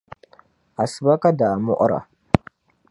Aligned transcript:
Asiba 0.83 1.13
ka 1.21 1.29
daa 1.39 1.55
muɣira. 1.65 1.99